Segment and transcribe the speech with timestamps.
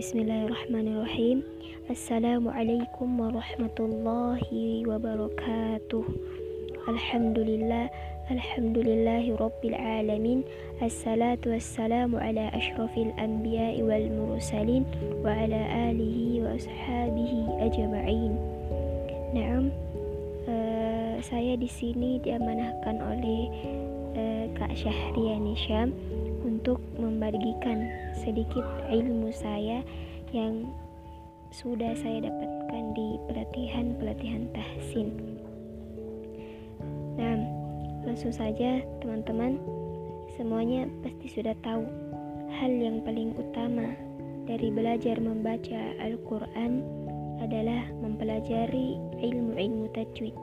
[0.00, 1.44] Bismillahirrahmanirrahim.
[1.92, 6.04] Assalamualaikum warahmatullahi wabarakatuh.
[6.88, 7.92] Alhamdulillah
[8.32, 10.40] Alhamdulillahi Rabbil Alamin.
[10.80, 14.88] Assalatu wassalamu ala ashrafil anbiya wal mursalin
[15.20, 18.40] Wa ala alihi wa ashabihi ajma'in.
[19.36, 19.68] Naam
[20.48, 23.52] uh, Saya di sini diamanahkan oleh
[24.16, 25.92] uh, Kak Syahriani Syam
[26.44, 29.84] untuk membagikan sedikit ilmu saya
[30.30, 30.68] yang
[31.50, 35.10] sudah saya dapatkan di pelatihan-pelatihan tahsin.
[37.18, 37.42] Nah,
[38.06, 39.58] langsung saja teman-teman,
[40.38, 41.82] semuanya pasti sudah tahu
[42.54, 43.92] hal yang paling utama
[44.46, 46.82] dari belajar membaca Al-Quran
[47.42, 50.34] adalah mempelajari ilmu-ilmu tajwid.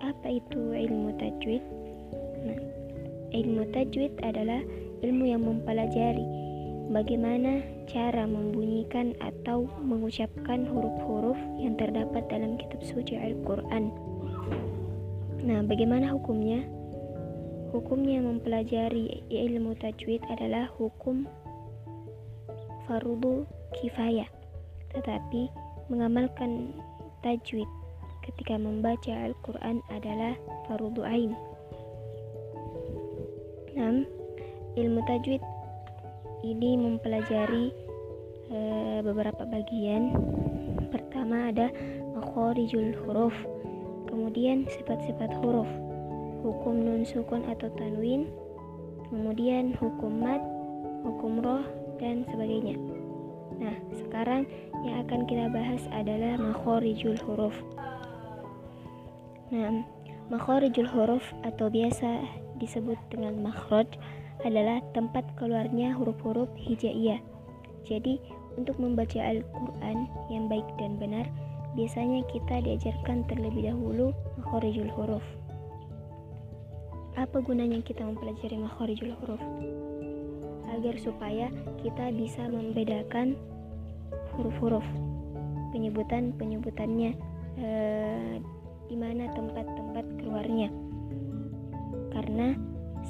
[0.00, 1.64] Apa itu ilmu tajwid?
[2.48, 2.60] Nah,
[3.36, 4.64] ilmu tajwid adalah
[5.00, 6.24] ilmu yang mempelajari
[6.90, 13.94] bagaimana cara membunyikan atau mengucapkan huruf-huruf yang terdapat dalam kitab suci Al-Quran.
[15.46, 16.66] Nah, bagaimana hukumnya?
[17.70, 21.24] Hukumnya mempelajari ilmu tajwid adalah hukum
[22.90, 23.46] fardu
[23.78, 24.26] kifayah.
[24.90, 25.46] Tetapi
[25.86, 26.74] mengamalkan
[27.22, 27.70] tajwid
[28.26, 30.34] ketika membaca Al-Quran adalah
[30.66, 31.32] fardu ain.
[33.78, 34.19] 6
[34.78, 35.42] ilmu tajwid
[36.46, 37.72] ini mempelajari
[38.50, 38.58] e,
[39.04, 40.14] beberapa bagian.
[40.90, 41.70] Pertama ada
[42.16, 43.34] makhorijul huruf,
[44.10, 45.68] kemudian sifat-sifat huruf,
[46.42, 48.26] hukum nun sukun atau tanwin,
[49.10, 50.42] kemudian hukum mat,
[51.06, 51.64] hukum roh
[52.02, 52.74] dan sebagainya.
[53.60, 54.48] Nah, sekarang
[54.82, 57.54] yang akan kita bahas adalah makhorijul huruf.
[59.52, 59.84] Nah,
[60.32, 62.24] makhorijul huruf atau biasa
[62.56, 63.88] disebut dengan makhraj
[64.44, 67.20] adalah tempat keluarnya huruf-huruf hijaiyah.
[67.84, 68.20] Jadi,
[68.58, 71.26] untuk membaca Al-Quran yang baik dan benar,
[71.78, 74.10] biasanya kita diajarkan terlebih dahulu
[74.42, 75.24] makhorijul huruf.
[77.18, 79.42] Apa gunanya kita mempelajari makhorijul huruf?
[80.70, 81.50] Agar supaya
[81.82, 83.34] kita bisa membedakan
[84.38, 84.86] huruf-huruf,
[85.74, 87.12] penyebutan-penyebutannya,
[87.58, 88.34] eh,
[88.86, 90.70] di mana tempat-tempat keluarnya.
[92.10, 92.54] Karena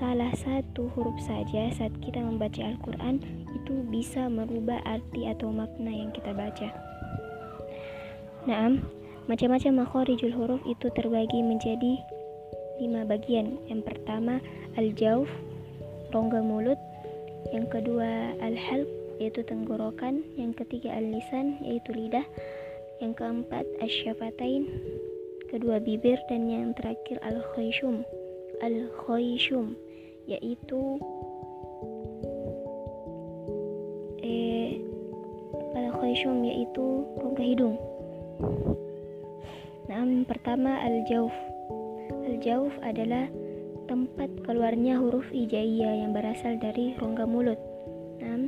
[0.00, 3.22] salah satu huruf saja saat kita membaca Al-Quran
[3.52, 6.68] itu bisa merubah arti atau makna yang kita baca.
[8.42, 8.74] Nah,
[9.30, 12.02] macam-macam makhorijul huruf itu terbagi menjadi
[12.82, 13.54] lima bagian.
[13.70, 14.42] Yang pertama
[14.74, 15.30] al-jauf,
[16.10, 16.78] rongga mulut.
[17.54, 18.90] Yang kedua al-halq,
[19.22, 20.26] yaitu tenggorokan.
[20.34, 22.26] Yang ketiga al-lisan, yaitu lidah.
[22.98, 24.66] Yang keempat asyafatain,
[25.46, 26.18] kedua bibir.
[26.26, 28.02] Dan yang terakhir al-khayshum,
[28.60, 29.72] al-khayshum
[30.28, 31.00] yaitu
[34.20, 34.76] eh
[35.72, 37.76] al-khayshum yaitu rongga hidung.
[39.88, 41.32] Nah, pertama al-jauf.
[42.28, 43.28] Al-jauf adalah
[43.90, 47.60] tempat keluarnya huruf hijaiyah yang berasal dari rongga mulut.
[48.22, 48.46] Nah,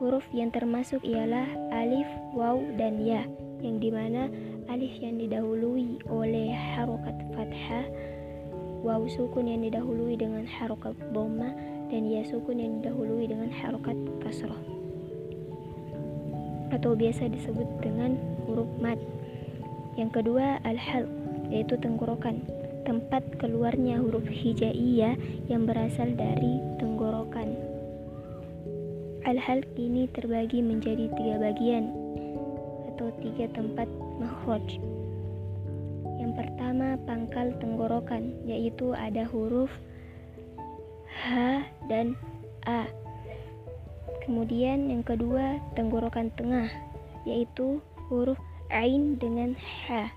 [0.00, 1.44] huruf yang termasuk ialah
[1.74, 3.26] alif, waw, dan ya,
[3.60, 4.30] yang di mana
[4.70, 7.86] alif yang didahului oleh harokat fathah
[8.82, 11.54] waw sukun yang didahului dengan harokat dhamma
[11.88, 13.94] dan ya sukun yang didahului dengan harokat
[14.26, 14.58] kasroh
[16.72, 18.16] atau biasa disebut dengan
[18.48, 18.96] huruf mat.
[19.94, 21.04] Yang kedua al-hal
[21.52, 22.40] yaitu tenggorokan,
[22.88, 25.14] tempat keluarnya huruf hijaiyah
[25.52, 27.54] yang berasal dari tenggorokan.
[29.22, 31.92] Al-hal ini terbagi menjadi tiga bagian
[32.90, 33.86] atau tiga tempat
[34.18, 34.80] makhraj
[36.34, 39.70] pertama pangkal tenggorokan, yaitu ada huruf
[41.08, 42.18] H dan
[42.66, 42.88] A.
[44.22, 46.70] Kemudian yang kedua tenggorokan tengah,
[47.26, 48.38] yaitu huruf
[48.72, 50.08] Ain dengan H.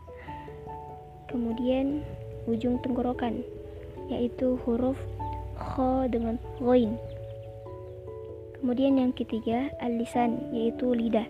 [1.27, 2.05] Kemudian
[2.47, 3.43] ujung tenggorokan,
[4.07, 4.95] yaitu huruf
[5.55, 6.95] Kho dengan Ghoin.
[8.59, 11.27] Kemudian yang ketiga al-lisan, yaitu lidah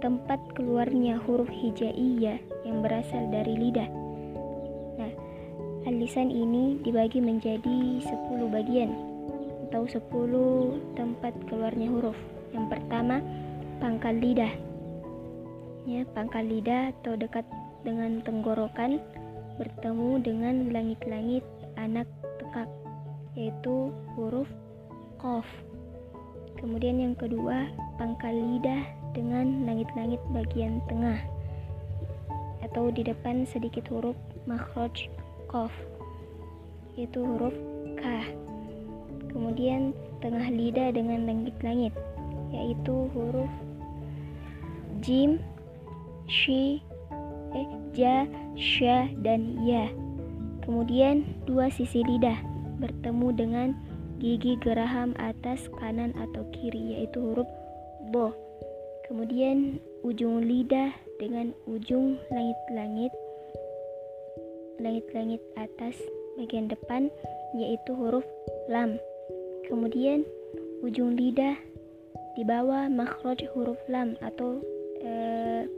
[0.00, 3.90] tempat keluarnya huruf hijaiyah yang berasal dari lidah.
[4.94, 5.12] Nah,
[5.90, 8.94] al-lisan ini dibagi menjadi 10 bagian
[9.66, 12.18] atau 10 tempat keluarnya huruf.
[12.54, 13.18] Yang pertama,
[13.82, 14.54] pangkal lidah.
[15.90, 17.42] Ya, pangkal lidah atau dekat
[17.82, 19.02] dengan tenggorokan
[19.58, 21.42] bertemu dengan langit-langit
[21.74, 22.06] anak
[22.38, 22.70] tekak
[23.34, 24.46] yaitu huruf
[25.18, 25.46] qaf.
[26.60, 28.84] Kemudian yang kedua, pangkal lidah
[29.16, 31.18] dengan langit-langit bagian tengah
[32.64, 35.08] atau di depan sedikit huruf makhraj
[35.48, 35.72] qaf
[36.94, 37.54] yaitu huruf
[37.96, 38.02] k.
[39.30, 41.94] Kemudian tengah lidah dengan langit-langit
[42.50, 43.50] yaitu huruf
[45.00, 45.40] jim,
[46.28, 46.82] shi,
[47.56, 48.28] eh, ja,
[48.58, 49.88] sya, dan ya.
[50.66, 52.36] Kemudian dua sisi lidah
[52.78, 53.68] bertemu dengan
[54.20, 57.48] gigi geraham atas kanan atau kiri yaitu huruf
[58.12, 58.36] bo.
[59.08, 63.12] Kemudian ujung lidah dengan ujung langit-langit
[64.80, 65.92] langit-langit atas
[66.40, 67.12] bagian depan
[67.52, 68.24] yaitu huruf
[68.72, 68.96] lam.
[69.68, 70.24] Kemudian
[70.80, 71.60] ujung lidah
[72.34, 74.64] di bawah makhraj huruf lam atau
[75.04, 75.68] eh,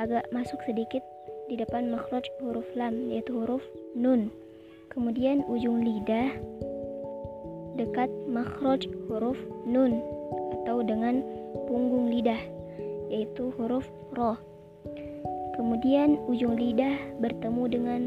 [0.00, 1.04] agak masuk sedikit
[1.52, 3.62] di depan makhraj huruf lam yaitu huruf
[3.92, 4.32] nun.
[4.88, 6.32] Kemudian ujung lidah
[7.76, 9.36] dekat makhraj huruf
[9.68, 10.00] nun
[10.64, 11.20] atau dengan
[11.68, 12.55] punggung lidah
[13.10, 14.38] yaitu huruf ro.
[15.56, 18.02] Kemudian ujung lidah bertemu dengan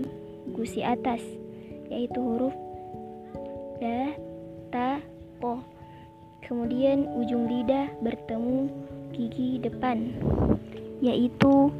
[0.53, 1.21] gusi atas
[1.89, 2.53] yaitu huruf
[3.81, 4.13] da,
[4.69, 4.89] ta,
[5.41, 5.63] po.
[6.45, 8.69] Kemudian ujung lidah bertemu
[9.13, 10.13] gigi depan
[10.99, 11.71] yaitu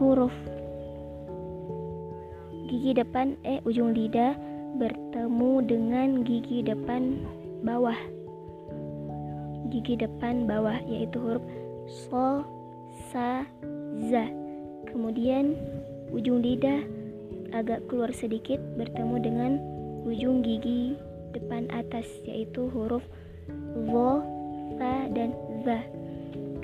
[0.00, 0.32] huruf
[2.66, 4.34] gigi depan eh ujung lidah
[4.74, 7.22] bertemu dengan gigi depan
[7.62, 7.96] bawah
[9.70, 11.44] gigi depan bawah yaitu huruf
[11.88, 12.44] so
[13.12, 13.44] sa
[14.10, 14.24] za
[14.90, 15.58] kemudian
[16.14, 16.82] ujung lidah
[17.54, 19.52] agak keluar sedikit bertemu dengan
[20.04, 20.98] ujung gigi
[21.34, 23.02] depan atas yaitu huruf
[23.90, 24.22] vo,
[24.78, 25.34] ta, dan
[25.66, 25.82] za.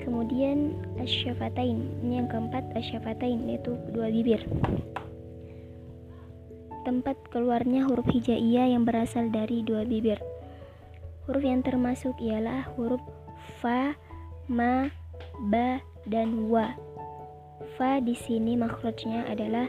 [0.01, 2.01] Kemudian asyafatain.
[2.01, 4.41] Ini yang keempat asyafatain yaitu kedua bibir.
[6.81, 10.17] Tempat keluarnya huruf hijaiyah yang berasal dari dua bibir.
[11.29, 13.01] Huruf yang termasuk ialah huruf
[13.61, 13.93] fa,
[14.49, 14.89] ma,
[15.49, 16.75] ba, dan wa.
[17.77, 19.65] Fa di sini makhrajnya adalah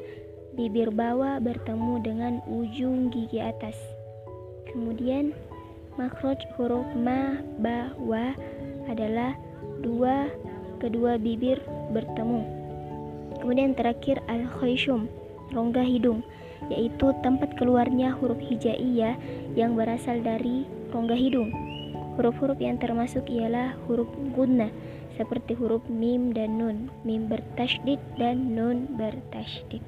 [0.52, 3.76] bibir bawah bertemu dengan ujung gigi atas.
[4.68, 5.32] Kemudian
[6.00, 8.32] Makhraj huruf ma, ba, wa
[8.88, 9.36] adalah
[9.84, 10.32] dua
[10.80, 11.60] kedua bibir
[11.92, 12.40] bertemu.
[13.44, 15.04] Kemudian terakhir al-khayshum,
[15.52, 16.24] rongga hidung,
[16.72, 19.20] yaitu tempat keluarnya huruf hijaiyah
[19.52, 20.64] yang berasal dari
[20.96, 21.52] rongga hidung.
[22.16, 24.68] Huruf-huruf yang termasuk ialah huruf gunnah
[25.16, 29.84] seperti huruf mim dan nun, mim bertasydid dan nun bertasydid.